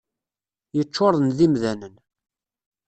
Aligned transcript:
Yeččuren 0.77 1.27
d 1.37 1.39
imdanen. 1.45 1.95